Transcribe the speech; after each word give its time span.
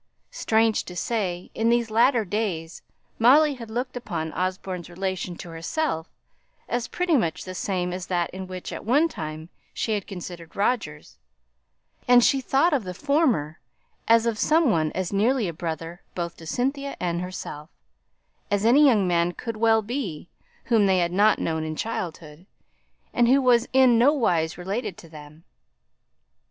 Strange 0.31 0.83
to 0.85 0.95
say, 0.95 1.51
in 1.53 1.69
these 1.69 1.91
latter 1.91 2.25
days 2.25 2.81
Molly 3.19 3.53
had 3.53 3.69
looked 3.69 3.95
upon 3.95 4.33
Osborne's 4.33 4.89
relation 4.89 5.35
to 5.37 5.49
herself 5.51 6.09
as 6.67 6.87
pretty 6.87 7.15
much 7.15 7.43
the 7.45 7.53
same 7.53 7.93
as 7.93 8.07
that 8.07 8.31
in 8.31 8.47
which 8.47 8.73
at 8.73 8.83
one 8.83 9.07
time 9.07 9.49
she 9.75 9.91
had 9.93 10.09
regarded 10.09 10.55
Roger's; 10.55 11.19
and 12.07 12.23
she 12.23 12.41
thought 12.41 12.73
of 12.73 12.83
the 12.83 12.95
former 12.95 13.59
as 14.07 14.25
of 14.25 14.39
some 14.39 14.71
one 14.71 14.91
as 14.93 15.13
nearly 15.13 15.47
a 15.47 15.53
brother 15.53 16.01
both 16.15 16.35
to 16.37 16.47
Cynthia 16.47 16.97
and 16.99 17.21
herself, 17.21 17.69
as 18.49 18.65
any 18.65 18.83
young 18.83 19.07
man 19.07 19.33
could 19.33 19.55
well 19.57 19.83
be, 19.83 20.27
whom 20.63 20.87
they 20.87 20.97
had 20.97 21.11
not 21.11 21.37
known 21.37 21.63
in 21.63 21.75
childhood, 21.75 22.47
and 23.13 23.27
who 23.27 23.39
was 23.39 23.67
in 23.71 23.99
nowise 23.99 24.57
related 24.57 24.97
to 24.97 25.09
them. 25.09 25.43